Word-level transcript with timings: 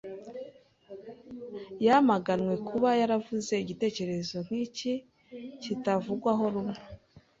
Yamaganwe 1.85 2.53
kuba 2.67 2.89
yaravuze 3.01 3.53
igitekerezo 3.63 4.35
nk'iki 4.45 4.93
kitavugwaho 5.63 6.43
rumwe. 6.53 6.79